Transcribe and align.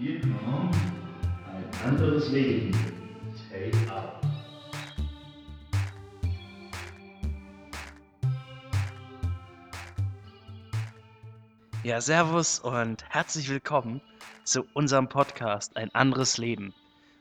Hier 0.00 0.18
kommt 0.22 0.74
ein 1.44 1.86
anderes 1.86 2.30
Leben. 2.30 2.72
Take 3.50 3.76
out. 3.92 4.14
Ja, 11.82 12.00
servus 12.00 12.60
und 12.60 13.04
herzlich 13.10 13.50
willkommen 13.50 14.00
zu 14.44 14.64
unserem 14.72 15.06
Podcast 15.06 15.76
Ein 15.76 15.94
anderes 15.94 16.38
Leben. 16.38 16.72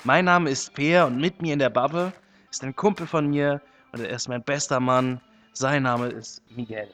Mein 0.05 0.23
Name 0.23 0.49
ist 0.49 0.73
Peer 0.73 1.05
und 1.07 1.19
mit 1.19 1.41
mir 1.41 1.51
in 1.51 1.59
der 1.59 1.69
Bubble 1.69 2.13
ist 2.49 2.63
ein 2.63 2.73
Kumpel 2.73 3.07
von 3.07 3.29
mir 3.29 3.59
und 3.91 3.99
er 3.99 4.09
ist 4.11 4.29
mein 4.29 4.41
bester 4.41 4.79
Mann. 4.79 5.19
Sein 5.51 5.83
Name 5.83 6.07
ist 6.07 6.41
Miguel. 6.55 6.87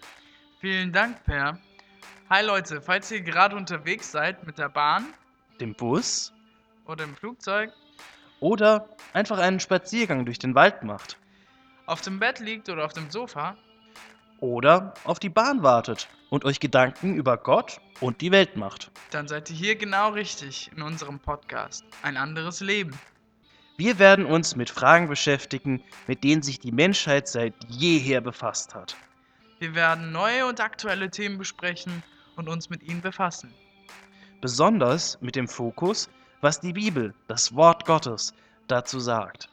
Vielen 0.60 0.92
Dank, 0.92 1.24
Per. 1.26 1.60
Hi 2.32 2.44
Leute, 2.44 2.82
falls 2.82 3.12
ihr 3.12 3.22
gerade 3.22 3.56
unterwegs 3.56 4.12
seid 4.12 4.48
mit 4.48 4.58
der 4.58 4.70
Bahn 4.70 5.14
Dem 5.60 5.74
Bus 5.74 6.34
oder 6.86 7.04
im 7.04 7.16
Flugzeug, 7.16 7.72
oder 8.40 8.90
einfach 9.14 9.40
einen 9.40 9.60
Spaziergang 9.60 10.26
durch 10.26 10.40
den 10.40 10.56
Wald 10.56 10.84
macht 10.84 11.18
auf 11.86 12.02
dem 12.02 12.20
Bett 12.20 12.40
liegt 12.40 12.70
oder 12.70 12.86
auf 12.86 12.94
dem 12.94 13.10
Sofa, 13.10 13.56
oder 14.40 14.94
auf 15.04 15.20
die 15.20 15.30
Bahn 15.30 15.64
wartet 15.64 16.10
und 16.30 16.46
euch 16.46 16.60
Gedanken 16.60 17.16
über 17.16 17.38
Gott 17.38 17.80
und 18.02 18.22
die 18.22 18.32
Welt 18.32 18.58
macht. 18.58 18.92
dann 19.12 19.28
seid 19.28 19.50
ihr 19.50 19.56
hier 19.56 19.76
genau 19.76 20.10
richtig 20.10 20.72
in 20.76 20.82
unserem 20.82 21.20
Podcast. 21.20 21.86
Ein 22.02 22.18
anderes 22.18 22.60
Leben. 22.60 22.98
Wir 23.78 24.00
werden 24.00 24.26
uns 24.26 24.56
mit 24.56 24.70
Fragen 24.70 25.08
beschäftigen, 25.08 25.84
mit 26.08 26.24
denen 26.24 26.42
sich 26.42 26.60
die 26.60 26.72
Menschheit 26.72 27.28
seit 27.28 27.54
jeher 27.68 28.22
befasst 28.22 28.74
hat. 28.74 28.96
Wir 29.60 29.76
werden 29.76 30.12
neue 30.12 30.46
und 30.46 30.60
aktuelle 30.60 31.10
Themen 31.10 31.38
besprechen 31.38 32.04
und 32.36 32.50
uns 32.50 32.70
mit 32.70 32.84
ihnen 32.84 33.02
befassen. 33.02 33.54
Besonders 34.46 35.20
mit 35.22 35.36
dem 35.36 35.48
Fokus, 35.48 36.08
was 36.40 36.60
die 36.60 36.74
Bibel, 36.74 37.16
das 37.28 37.56
Wort 37.56 37.84
Gottes, 37.84 38.32
dazu 38.68 39.00
sagt. 39.00 39.50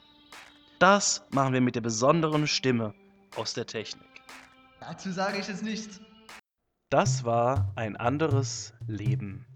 Das 0.81 1.25
machen 1.31 1.55
wir 1.55 1.63
mit 1.63 1.77
der 1.77 1.81
besonderen 1.81 2.47
Stimme 2.47 2.93
aus 3.35 3.55
der 3.55 3.65
Technik. 3.65 4.21
Dazu 4.81 5.11
sage 5.11 5.39
ich 5.39 5.49
jetzt 5.49 5.63
nichts. 5.63 5.99
Das 6.91 7.25
war 7.25 7.73
ein 7.75 7.97
anderes 7.97 8.75
Leben. 8.87 9.47